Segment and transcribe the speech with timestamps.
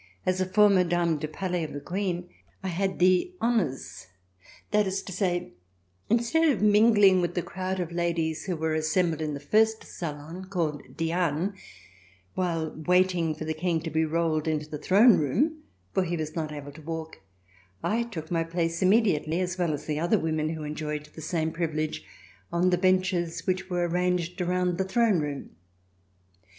[0.25, 2.27] As a former Dame du Palais of the Queen,
[2.63, 4.07] I had the honors,"
[4.71, 5.53] that is to say,
[6.09, 10.45] instead of mingling with the crowd of ladies who were assembled in the first salon,
[10.45, 11.53] called '* Diane,"
[12.33, 15.61] while waiting for the King to be rolled into the Throne Room,
[15.93, 17.19] for he was not able to walk,
[17.83, 21.51] I took my place immediately, as well as the other women who enjoyed the same
[21.51, 22.03] privilege,
[22.51, 24.83] on the benches which were ar C 397] RECOLLECTIONS OF THE REVOLUTION ranged around the
[24.83, 25.49] Throne Room.